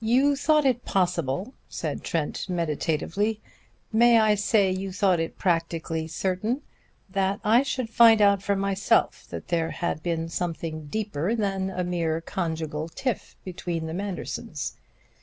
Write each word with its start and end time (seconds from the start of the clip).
"You 0.00 0.34
thought 0.34 0.64
it 0.64 0.86
possible," 0.86 1.52
said 1.68 2.02
Trent 2.02 2.48
meditatively, 2.48 3.42
"may 3.92 4.18
I 4.18 4.34
say 4.34 4.70
you 4.70 4.92
thought 4.92 5.20
it 5.20 5.36
practically 5.36 6.06
certain? 6.08 6.62
that 7.10 7.38
I 7.44 7.62
should 7.62 7.90
find 7.90 8.22
out 8.22 8.42
for 8.42 8.56
myself 8.56 9.26
that 9.28 9.48
there 9.48 9.72
had 9.72 10.02
been 10.02 10.30
something 10.30 10.86
deeper 10.86 11.34
than 11.34 11.68
a 11.68 11.84
mere 11.84 12.22
conjugal 12.22 12.88
tiff 12.88 13.36
between 13.44 13.84
the 13.84 13.92
Mandersons. 13.92 14.72